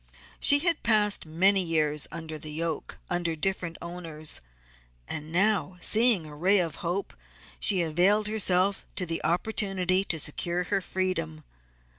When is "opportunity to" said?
9.23-10.19